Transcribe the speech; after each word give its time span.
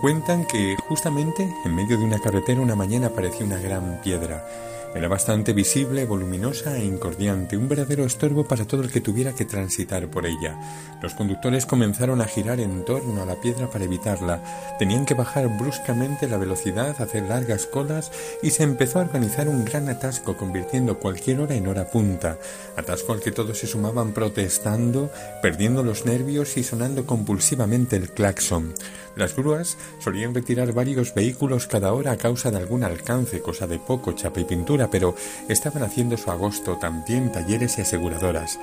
Cuentan 0.00 0.46
que 0.46 0.76
justamente 0.88 1.54
en 1.62 1.74
medio 1.74 1.98
de 1.98 2.04
una 2.04 2.18
carretera 2.18 2.62
una 2.62 2.74
mañana 2.74 3.08
apareció 3.08 3.44
una 3.44 3.58
gran 3.58 4.00
piedra 4.00 4.46
era 4.92 5.06
bastante 5.06 5.52
visible, 5.52 6.04
voluminosa 6.04 6.76
e 6.76 6.84
incordiante, 6.84 7.56
un 7.56 7.68
verdadero 7.68 8.04
estorbo 8.04 8.44
para 8.44 8.64
todo 8.64 8.82
el 8.82 8.90
que 8.90 9.00
tuviera 9.00 9.32
que 9.32 9.44
transitar 9.44 10.08
por 10.08 10.26
ella. 10.26 10.58
Los 11.00 11.14
conductores 11.14 11.64
comenzaron 11.64 12.20
a 12.20 12.24
girar 12.24 12.58
en 12.58 12.84
torno 12.84 13.22
a 13.22 13.26
la 13.26 13.40
piedra 13.40 13.70
para 13.70 13.84
evitarla. 13.84 14.42
Tenían 14.80 15.06
que 15.06 15.14
bajar 15.14 15.46
bruscamente 15.56 16.26
la 16.26 16.38
velocidad, 16.38 17.00
hacer 17.00 17.22
largas 17.22 17.66
colas 17.66 18.10
y 18.42 18.50
se 18.50 18.64
empezó 18.64 18.98
a 18.98 19.02
organizar 19.02 19.48
un 19.48 19.64
gran 19.64 19.88
atasco, 19.88 20.36
convirtiendo 20.36 20.98
cualquier 20.98 21.40
hora 21.40 21.54
en 21.54 21.68
hora 21.68 21.86
punta. 21.86 22.38
Atasco 22.76 23.12
al 23.12 23.20
que 23.20 23.30
todos 23.30 23.58
se 23.58 23.68
sumaban 23.68 24.12
protestando, 24.12 25.12
perdiendo 25.40 25.84
los 25.84 26.04
nervios 26.04 26.56
y 26.56 26.64
sonando 26.64 27.06
compulsivamente 27.06 27.94
el 27.94 28.10
claxon. 28.10 28.74
Las 29.14 29.36
grúas 29.36 29.76
solían 29.98 30.34
retirar 30.34 30.72
varios 30.72 31.14
vehículos 31.14 31.66
cada 31.66 31.92
hora 31.92 32.12
a 32.12 32.16
causa 32.16 32.50
de 32.50 32.58
algún 32.58 32.84
alcance, 32.84 33.40
cosa 33.40 33.66
de 33.66 33.78
poco, 33.78 34.12
chapa 34.12 34.40
y 34.40 34.44
pintura, 34.44 34.90
pero 34.90 35.14
estaban 35.48 35.82
haciendo 35.82 36.16
su 36.16 36.30
agosto 36.30 36.76
también 36.78 37.32
talleres 37.32 37.78
y 37.78 37.82
aseguradoras. 37.82 38.58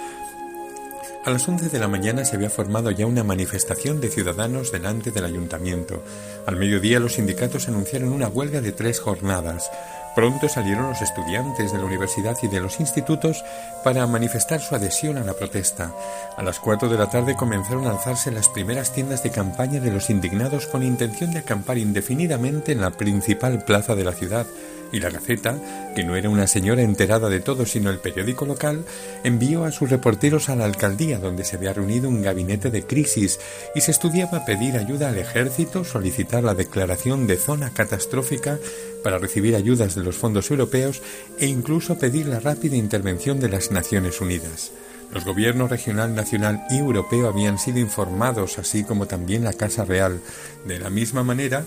A 1.27 1.29
las 1.29 1.45
once 1.49 1.67
de 1.67 1.79
la 1.79 1.89
mañana 1.89 2.23
se 2.23 2.37
había 2.37 2.49
formado 2.49 2.89
ya 2.89 3.05
una 3.05 3.21
manifestación 3.21 3.99
de 3.99 4.07
ciudadanos 4.07 4.71
delante 4.71 5.11
del 5.11 5.25
ayuntamiento. 5.25 6.01
Al 6.45 6.55
mediodía 6.55 7.01
los 7.01 7.15
sindicatos 7.15 7.67
anunciaron 7.67 8.13
una 8.13 8.29
huelga 8.29 8.61
de 8.61 8.71
tres 8.71 9.01
jornadas. 9.01 9.69
Pronto 10.17 10.49
salieron 10.49 10.89
los 10.89 11.03
estudiantes 11.03 11.71
de 11.71 11.77
la 11.77 11.85
universidad 11.85 12.35
y 12.41 12.47
de 12.47 12.59
los 12.59 12.79
institutos 12.79 13.45
para 13.83 14.07
manifestar 14.07 14.59
su 14.59 14.73
adhesión 14.73 15.19
a 15.19 15.23
la 15.23 15.35
protesta. 15.35 15.91
A 16.35 16.41
las 16.41 16.59
cuatro 16.59 16.89
de 16.89 16.97
la 16.97 17.07
tarde 17.07 17.35
comenzaron 17.35 17.85
a 17.85 17.91
alzarse 17.91 18.31
las 18.31 18.49
primeras 18.49 18.91
tiendas 18.91 19.21
de 19.21 19.29
campaña 19.29 19.79
de 19.79 19.91
los 19.91 20.09
indignados 20.09 20.65
con 20.65 20.81
intención 20.81 21.33
de 21.33 21.39
acampar 21.41 21.77
indefinidamente 21.77 22.71
en 22.71 22.81
la 22.81 22.89
principal 22.89 23.63
plaza 23.63 23.93
de 23.93 24.05
la 24.05 24.13
ciudad, 24.13 24.47
y 24.91 24.99
la 24.99 25.09
Gaceta, 25.09 25.59
que 25.95 26.03
no 26.03 26.15
era 26.15 26.29
una 26.29 26.47
señora 26.47 26.81
enterada 26.81 27.29
de 27.29 27.39
todo 27.39 27.65
sino 27.65 27.89
el 27.89 27.99
periódico 27.99 28.45
local, 28.45 28.85
envió 29.23 29.65
a 29.65 29.71
sus 29.71 29.89
reporteros 29.89 30.49
a 30.49 30.55
la 30.55 30.65
alcaldía 30.65 31.19
donde 31.19 31.43
se 31.43 31.57
había 31.57 31.73
reunido 31.73 32.09
un 32.09 32.21
gabinete 32.21 32.71
de 32.71 32.85
crisis 32.85 33.39
y 33.75 33.81
se 33.81 33.91
estudiaba 33.91 34.45
pedir 34.45 34.77
ayuda 34.77 35.09
al 35.09 35.17
ejército, 35.17 35.83
solicitar 35.83 36.43
la 36.43 36.53
declaración 36.53 37.27
de 37.27 37.37
zona 37.37 37.71
catastrófica 37.73 38.59
para 39.03 39.17
recibir 39.17 39.55
ayudas 39.55 39.95
de 39.95 40.03
los 40.03 40.15
fondos 40.15 40.51
europeos 40.51 41.01
e 41.39 41.47
incluso 41.47 41.97
pedir 41.97 42.27
la 42.27 42.39
rápida 42.39 42.75
intervención 42.75 43.39
de 43.39 43.49
las 43.49 43.71
Naciones 43.71 44.21
Unidas. 44.21 44.71
Los 45.13 45.23
gobiernos 45.23 45.69
regional, 45.69 46.13
nacional 46.15 46.65
y 46.69 46.79
europeo 46.79 47.29
habían 47.29 47.57
sido 47.57 47.79
informados, 47.79 48.59
así 48.59 48.83
como 48.83 49.05
también 49.05 49.43
la 49.43 49.53
Casa 49.53 49.85
Real. 49.85 50.19
De 50.65 50.79
la 50.79 50.89
misma 50.89 51.23
manera, 51.23 51.63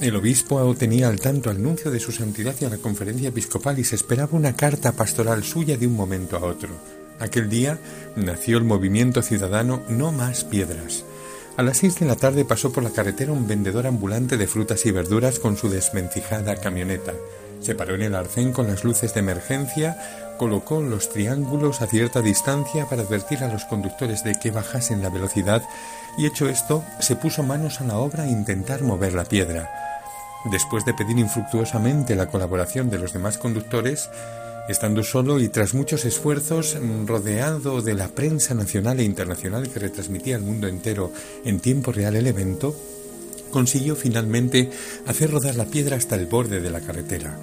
el 0.00 0.16
obispo 0.16 0.74
tenía 0.76 1.08
al 1.08 1.20
tanto 1.20 1.50
el 1.50 1.62
nuncio 1.62 1.90
de 1.90 2.00
su 2.00 2.10
santidad 2.10 2.54
y 2.60 2.64
a 2.64 2.70
la 2.70 2.78
conferencia 2.78 3.28
episcopal 3.28 3.78
y 3.78 3.84
se 3.84 3.96
esperaba 3.96 4.30
una 4.32 4.56
carta 4.56 4.92
pastoral 4.92 5.44
suya 5.44 5.76
de 5.76 5.86
un 5.86 5.94
momento 5.94 6.36
a 6.36 6.44
otro. 6.44 6.70
Aquel 7.18 7.50
día 7.50 7.78
nació 8.16 8.56
el 8.56 8.64
movimiento 8.64 9.20
ciudadano 9.20 9.82
No 9.88 10.10
Más 10.10 10.44
Piedras. 10.44 11.04
A 11.58 11.62
las 11.62 11.78
seis 11.78 11.98
de 12.00 12.06
la 12.06 12.16
tarde 12.16 12.46
pasó 12.46 12.72
por 12.72 12.82
la 12.82 12.90
carretera 12.90 13.32
un 13.32 13.46
vendedor 13.46 13.86
ambulante 13.86 14.38
de 14.38 14.46
frutas 14.46 14.86
y 14.86 14.90
verduras 14.90 15.38
con 15.38 15.58
su 15.58 15.68
desvencijada 15.68 16.56
camioneta. 16.56 17.12
Se 17.60 17.74
paró 17.74 17.94
en 17.94 18.02
el 18.02 18.14
arcén 18.14 18.52
con 18.52 18.68
las 18.68 18.84
luces 18.84 19.12
de 19.12 19.20
emergencia, 19.20 19.98
colocó 20.38 20.80
los 20.80 21.10
triángulos 21.10 21.82
a 21.82 21.86
cierta 21.86 22.22
distancia 22.22 22.86
para 22.86 23.02
advertir 23.02 23.44
a 23.44 23.52
los 23.52 23.66
conductores 23.66 24.24
de 24.24 24.34
que 24.40 24.50
bajasen 24.50 25.02
la 25.02 25.10
velocidad 25.10 25.62
y 26.16 26.24
hecho 26.24 26.48
esto, 26.48 26.82
se 27.00 27.16
puso 27.16 27.42
manos 27.42 27.82
a 27.82 27.84
la 27.84 27.98
obra 27.98 28.24
a 28.24 28.28
intentar 28.28 28.82
mover 28.82 29.12
la 29.12 29.24
piedra. 29.24 29.70
Después 30.44 30.84
de 30.86 30.94
pedir 30.94 31.18
infructuosamente 31.18 32.14
la 32.14 32.28
colaboración 32.28 32.88
de 32.88 32.98
los 32.98 33.12
demás 33.12 33.36
conductores, 33.36 34.08
estando 34.68 35.02
solo 35.02 35.38
y 35.38 35.48
tras 35.48 35.74
muchos 35.74 36.04
esfuerzos, 36.04 36.78
rodeado 37.06 37.82
de 37.82 37.94
la 37.94 38.08
prensa 38.08 38.54
nacional 38.54 39.00
e 39.00 39.04
internacional 39.04 39.68
que 39.68 39.80
retransmitía 39.80 40.36
al 40.36 40.42
mundo 40.42 40.66
entero 40.66 41.12
en 41.44 41.60
tiempo 41.60 41.92
real 41.92 42.16
el 42.16 42.26
evento, 42.26 42.74
consiguió 43.50 43.96
finalmente 43.96 44.70
hacer 45.06 45.30
rodar 45.30 45.56
la 45.56 45.66
piedra 45.66 45.96
hasta 45.96 46.14
el 46.14 46.26
borde 46.26 46.60
de 46.60 46.70
la 46.70 46.80
carretera. 46.80 47.36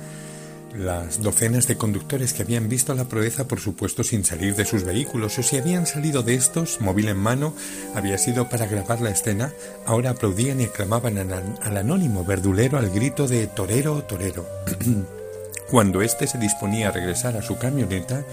Las 0.76 1.22
docenas 1.24 1.66
de 1.68 1.78
conductores 1.78 2.34
que 2.34 2.44
habían 2.44 2.70
visto 2.70 2.94
la 2.94 3.06
proeza, 3.06 3.48
por 3.48 3.60
supuesto, 3.60 4.04
sin 4.04 4.24
salir 4.24 4.56
de 4.56 4.66
sus 4.66 4.84
vehículos, 4.84 5.40
o 5.40 5.44
si 5.44 5.58
habían 5.58 5.88
salido 5.88 6.24
de 6.24 6.36
estos, 6.36 6.82
móvil 6.82 7.08
en 7.08 7.18
mano, 7.18 7.54
había 7.96 8.18
sido 8.18 8.50
para 8.50 8.68
grabar 8.68 9.02
la 9.02 9.10
escena, 9.10 9.54
ahora 9.86 10.12
aplaudían 10.12 10.62
y 10.62 10.66
aclamaban 10.66 11.18
al, 11.18 11.78
anónimo 11.78 12.26
verdulero 12.26 12.78
al 12.78 12.90
grito 12.90 13.28
de 13.28 13.48
torero, 13.48 14.04
torero. 14.04 14.46
Cuando 15.72 16.02
éste 16.02 16.28
se 16.28 16.38
disponía 16.38 16.90
a 16.90 16.92
regresar 16.92 17.38
a 17.38 17.42
su 17.42 17.58
camioneta, 17.58 18.24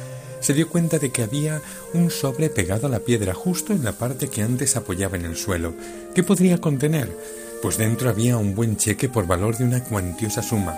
se 0.40 0.52
dio 0.52 0.68
cuenta 0.68 0.98
de 0.98 1.10
que 1.10 1.22
había 1.22 1.62
un 1.94 2.10
sobre 2.10 2.50
pegado 2.50 2.88
a 2.88 2.90
la 2.90 3.00
piedra 3.00 3.32
justo 3.32 3.72
en 3.72 3.84
la 3.84 3.92
parte 3.92 4.28
que 4.28 4.42
antes 4.42 4.76
apoyaba 4.76 5.16
en 5.16 5.24
el 5.24 5.36
suelo. 5.36 5.72
¿Qué 6.14 6.22
podría 6.22 6.60
contener? 6.60 7.10
Pues 7.62 7.78
dentro 7.78 8.10
había 8.10 8.36
un 8.36 8.54
buen 8.54 8.76
cheque 8.76 9.08
por 9.08 9.26
valor 9.26 9.56
de 9.56 9.64
una 9.64 9.82
cuantiosa 9.82 10.42
suma. 10.42 10.76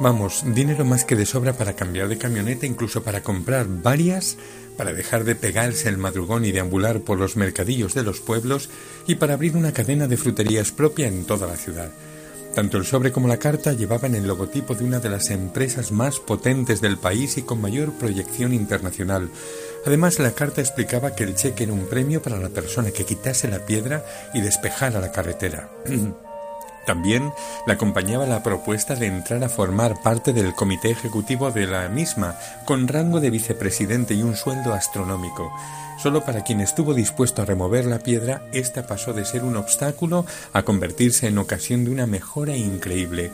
Vamos, 0.00 0.42
dinero 0.44 0.84
más 0.84 1.04
que 1.04 1.14
de 1.14 1.24
sobra 1.24 1.52
para 1.52 1.74
cambiar 1.74 2.08
de 2.08 2.18
camioneta, 2.18 2.66
incluso 2.66 3.04
para 3.04 3.22
comprar 3.22 3.66
varias, 3.68 4.36
para 4.76 4.92
dejar 4.92 5.24
de 5.24 5.36
pegarse 5.36 5.88
el 5.88 5.98
madrugón 5.98 6.44
y 6.44 6.52
deambular 6.52 7.00
por 7.00 7.18
los 7.18 7.36
mercadillos 7.36 7.94
de 7.94 8.02
los 8.02 8.20
pueblos 8.20 8.70
y 9.06 9.14
para 9.14 9.34
abrir 9.34 9.56
una 9.56 9.72
cadena 9.72 10.08
de 10.08 10.16
fruterías 10.16 10.72
propia 10.72 11.06
en 11.06 11.24
toda 11.24 11.46
la 11.46 11.56
ciudad. 11.56 11.90
Tanto 12.54 12.76
el 12.76 12.84
sobre 12.84 13.12
como 13.12 13.28
la 13.28 13.38
carta 13.38 13.72
llevaban 13.72 14.14
el 14.14 14.26
logotipo 14.26 14.74
de 14.74 14.84
una 14.84 15.00
de 15.00 15.10
las 15.10 15.30
empresas 15.30 15.90
más 15.90 16.20
potentes 16.20 16.80
del 16.80 16.98
país 16.98 17.36
y 17.36 17.42
con 17.42 17.60
mayor 17.60 17.92
proyección 17.92 18.52
internacional. 18.52 19.28
Además, 19.86 20.18
la 20.18 20.32
carta 20.32 20.60
explicaba 20.60 21.14
que 21.14 21.24
el 21.24 21.34
cheque 21.34 21.64
era 21.64 21.72
un 21.72 21.86
premio 21.86 22.22
para 22.22 22.38
la 22.38 22.50
persona 22.50 22.90
que 22.90 23.04
quitase 23.04 23.48
la 23.48 23.66
piedra 23.66 24.04
y 24.34 24.40
despejara 24.40 25.00
la 25.00 25.12
carretera. 25.12 25.68
También 26.86 27.32
le 27.66 27.72
acompañaba 27.72 28.26
la 28.26 28.42
propuesta 28.42 28.94
de 28.94 29.06
entrar 29.06 29.42
a 29.44 29.48
formar 29.48 30.02
parte 30.02 30.32
del 30.32 30.54
comité 30.54 30.90
ejecutivo 30.90 31.50
de 31.50 31.66
la 31.66 31.88
misma, 31.88 32.36
con 32.64 32.88
rango 32.88 33.20
de 33.20 33.30
vicepresidente 33.30 34.14
y 34.14 34.22
un 34.22 34.36
sueldo 34.36 34.72
astronómico. 34.72 35.52
Solo 35.98 36.24
para 36.24 36.42
quien 36.42 36.60
estuvo 36.60 36.92
dispuesto 36.92 37.42
a 37.42 37.44
remover 37.44 37.84
la 37.84 38.00
piedra, 38.00 38.42
esta 38.52 38.86
pasó 38.86 39.12
de 39.12 39.24
ser 39.24 39.44
un 39.44 39.56
obstáculo 39.56 40.26
a 40.52 40.62
convertirse 40.62 41.28
en 41.28 41.38
ocasión 41.38 41.84
de 41.84 41.90
una 41.90 42.06
mejora 42.06 42.56
increíble. 42.56 43.30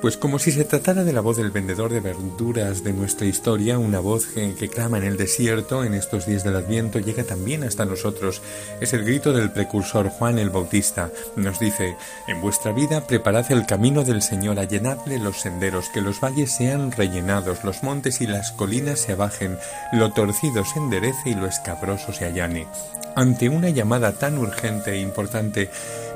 Pues 0.00 0.16
como 0.16 0.38
si 0.38 0.52
se 0.52 0.64
tratara 0.64 1.02
de 1.02 1.12
la 1.12 1.20
voz 1.20 1.38
del 1.38 1.50
vendedor 1.50 1.92
de 1.92 1.98
verduras 1.98 2.84
de 2.84 2.92
nuestra 2.92 3.26
historia, 3.26 3.80
una 3.80 3.98
voz 3.98 4.26
que, 4.26 4.68
clama 4.68 4.98
en 4.98 5.02
el 5.02 5.16
desierto 5.16 5.82
en 5.82 5.92
estos 5.92 6.24
días 6.24 6.44
del 6.44 6.54
Adviento 6.54 7.00
llega 7.00 7.24
también 7.24 7.64
hasta 7.64 7.84
nosotros. 7.84 8.40
Es 8.80 8.92
el 8.92 9.04
grito 9.04 9.32
del 9.32 9.50
precursor 9.50 10.08
Juan 10.08 10.38
el 10.38 10.50
Bautista. 10.50 11.10
Nos 11.34 11.58
dice, 11.58 11.96
en 12.28 12.40
vuestra 12.40 12.72
vida 12.72 13.08
preparad 13.08 13.50
el 13.50 13.66
camino 13.66 14.04
del 14.04 14.22
Señor, 14.22 14.60
allenadle 14.60 15.18
los 15.18 15.40
senderos, 15.40 15.88
que 15.88 16.00
los 16.00 16.20
valles 16.20 16.52
sean 16.52 16.92
rellenados, 16.92 17.64
los 17.64 17.82
montes 17.82 18.20
y 18.20 18.28
las 18.28 18.52
colinas 18.52 19.00
se 19.00 19.16
bajen, 19.16 19.58
lo 19.92 20.12
torcido 20.12 20.64
se 20.64 20.78
enderece 20.78 21.30
y 21.30 21.34
lo 21.34 21.46
escabroso 21.46 22.12
se 22.12 22.24
allane. 22.24 22.68
Ante 23.16 23.48
una 23.48 23.70
llamada 23.70 24.18
tan 24.18 24.38
urgente 24.38 24.92
e 24.92 25.00
importante, 25.00 25.70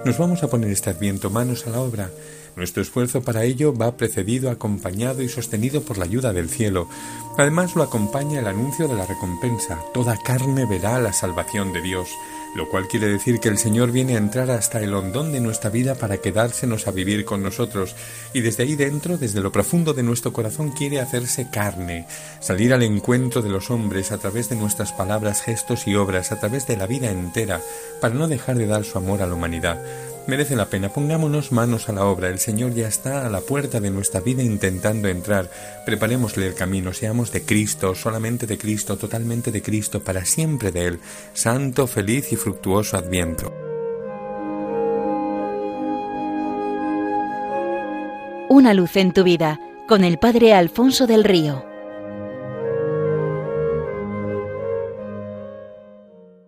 nos 0.05 0.19
vamos 0.19 0.43
a 0.43 0.49
poner 0.49 0.71
este 0.71 0.91
Adviento 0.91 1.31
manos 1.31 1.67
a 1.67 1.71
la 1.71 1.81
obra. 1.81 2.11
Nuestro 2.55 2.83
esfuerzo 2.83 3.23
para 3.23 3.45
ello 3.45 3.75
va 3.75 3.97
precedido, 3.97 4.51
acompañado 4.51 5.23
y 5.23 5.29
sostenido 5.29 5.83
por 5.83 5.99
la 5.99 6.05
ayuda 6.05 6.33
del 6.33 6.51
cielo. 6.51 6.89
Además 7.39 7.75
lo 7.75 7.83
acompaña 7.83 8.41
el 8.41 8.47
anuncio 8.47 8.89
de 8.89 8.95
la 8.95 9.07
recompensa. 9.07 9.79
Toda 9.95 10.19
carne 10.19 10.67
verá 10.67 11.01
la 11.01 11.13
salvación 11.13 11.73
de 11.73 11.81
Dios, 11.81 12.09
lo 12.55 12.69
cual 12.69 12.89
quiere 12.89 13.09
decir 13.09 13.41
que 13.41 13.49
el 13.49 13.59
Señor 13.59 13.93
viene 13.93 14.15
a 14.15 14.19
entrar 14.19 14.51
hasta 14.51 14.81
el 14.81 14.95
hondón 14.95 15.33
de 15.33 15.41
nuestra 15.41 15.71
vida 15.71 15.95
para 15.95 16.19
quedársenos 16.19 16.87
a 16.87 16.91
vivir 16.91 17.25
con 17.25 17.43
nosotros, 17.43 17.95
y 18.33 18.41
desde 18.41 18.65
ahí 18.65 18.77
dentro, 18.77 19.17
desde 19.17 19.41
lo 19.41 19.53
profundo 19.53 19.95
de 19.95 20.03
nuestro 20.03 20.33
corazón, 20.33 20.71
quiere 20.71 21.01
hacerse 21.01 21.49
carne, 21.51 22.07
salir 22.41 22.75
al 22.75 22.83
encuentro 22.83 23.43
de 23.43 23.51
los 23.51 23.71
hombres 23.71 24.13
a 24.13 24.19
través 24.19 24.49
de 24.49 24.57
nuestras 24.57 24.93
palabras, 24.93 25.43
gestos 25.43 25.87
y 25.87 25.95
obras, 25.95 26.33
a 26.33 26.41
través 26.41 26.67
de 26.67 26.77
la 26.77 26.87
vida 26.87 27.11
entera, 27.11 27.61
para 28.01 28.15
no 28.15 28.29
dejar 28.29 28.57
de 28.57 28.67
dar 28.67 28.85
su 28.85 28.99
amor 28.99 29.23
a 29.23 29.27
la 29.27 29.35
humanidad. 29.35 29.81
Merece 30.27 30.55
la 30.55 30.67
pena, 30.67 30.89
pongámonos 30.89 31.51
manos 31.51 31.89
a 31.89 31.93
la 31.93 32.05
obra, 32.05 32.29
el 32.29 32.39
Señor 32.39 32.75
ya 32.75 32.87
está 32.87 33.27
a 33.27 33.31
la 33.31 33.41
puerta 33.41 33.81
de 33.81 33.91
nuestra 33.91 34.21
vida 34.21 34.43
intentando 34.43 35.09
entrar, 35.09 35.51
preparémosle 35.85 36.47
el 36.47 36.55
camino, 36.55 36.93
seamos 36.93 37.33
de 37.33 37.43
Cristo, 37.43 37.95
solamente 37.95 38.47
de 38.47 38.57
Cristo, 38.57 38.97
totalmente 38.97 39.51
de 39.51 39.63
Cristo, 39.63 40.01
para 40.01 40.25
siempre 40.25 40.71
de 40.71 40.87
Él, 40.87 41.01
santo, 41.35 41.87
feliz 41.87 42.33
y 42.33 42.37
fructuoso 42.37 42.97
adviento. 42.97 43.53
una 48.53 48.75
luz 48.75 48.97
en 48.97 49.15
tu 49.15 49.25
vida 49.25 49.59
con 49.89 50.05
el 50.05 50.19
Padre 50.19 50.53
Alfonso 50.53 51.07
del 51.07 51.25
Río. 51.25 51.72